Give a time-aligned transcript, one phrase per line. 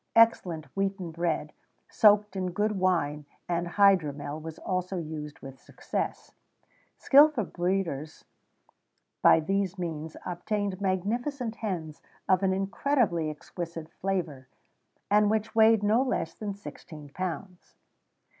[0.15, 1.53] Excellent wheaten bread,
[1.87, 6.31] soaked in good wine and hydromel, was also used with success.[XVII
[7.05, 8.25] 23] Skilful breeders
[9.21, 14.47] by these means obtained magnificent hens of an incredibly exquisite flavour,
[15.11, 17.75] and which weighed no less than sixteen pounds.